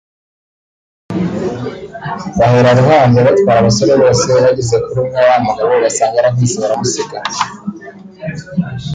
[2.39, 7.17] bahera ruhande batwara abasore bose bageze kuri umwe wa wa mugabo basanga yaravunitse baramusiga